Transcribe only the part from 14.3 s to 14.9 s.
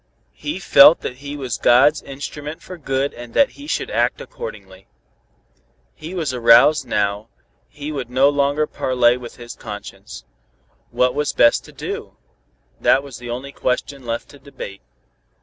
debate.